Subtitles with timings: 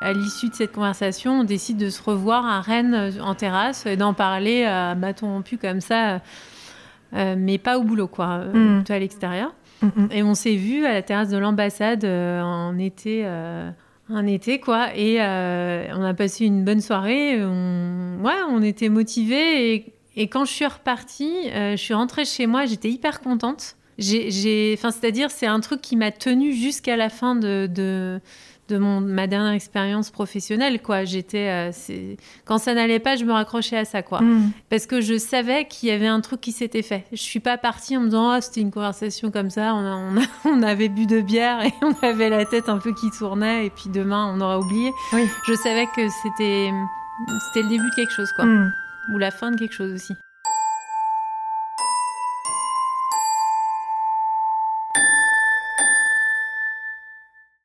[0.00, 3.96] à l'issue de cette conversation, on décide de se revoir à Rennes en terrasse et
[3.96, 6.20] d'en parler à bâton rompu comme ça,
[7.12, 8.76] mais pas au boulot, quoi, Mm.
[8.76, 9.54] plutôt à l'extérieur.
[9.82, 10.08] Mm, mm.
[10.12, 13.70] Et on s'est vu à la terrasse de l'ambassade euh, en été, euh,
[14.08, 14.88] un été quoi.
[14.94, 17.42] Et euh, on a passé une bonne soirée.
[17.44, 19.74] On, ouais, on était motivés.
[19.74, 22.66] Et, et quand je suis repartie, euh, je suis rentrée chez moi.
[22.66, 23.76] J'étais hyper contente.
[24.00, 28.18] J'ai, j'ai, enfin, c'est-à-dire, c'est un truc qui m'a tenue jusqu'à la fin de, de,
[28.68, 31.04] de mon, ma dernière expérience professionnelle, quoi.
[31.04, 34.52] J'étais, euh, quand ça n'allait pas, je me raccrochais à ça, quoi Mm.
[34.70, 37.04] parce que je savais qu'il y avait un truc qui s'était fait.
[37.12, 39.96] Je suis pas partie en me disant ah c'était une conversation comme ça, on, a-
[39.96, 43.10] on, a- on avait bu de bière et on avait la tête un peu qui
[43.10, 44.90] tournait et puis demain on aura oublié.
[45.12, 45.26] Oui.
[45.46, 46.70] Je savais que c'était
[47.48, 48.72] c'était le début de quelque chose quoi, Mm.
[49.12, 50.14] ou la fin de quelque chose aussi.